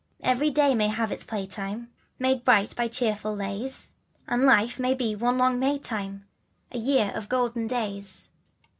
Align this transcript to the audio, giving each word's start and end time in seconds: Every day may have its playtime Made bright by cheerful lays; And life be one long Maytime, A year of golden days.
Every 0.23 0.49
day 0.49 0.73
may 0.73 0.87
have 0.87 1.11
its 1.11 1.23
playtime 1.23 1.91
Made 2.17 2.43
bright 2.43 2.75
by 2.75 2.87
cheerful 2.87 3.35
lays; 3.35 3.91
And 4.27 4.47
life 4.47 4.79
be 4.97 5.15
one 5.15 5.37
long 5.37 5.59
Maytime, 5.59 6.25
A 6.71 6.79
year 6.79 7.11
of 7.13 7.29
golden 7.29 7.67
days. 7.67 8.27